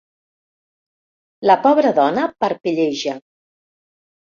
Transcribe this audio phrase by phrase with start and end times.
[1.51, 3.17] La pobra dona parpelleja.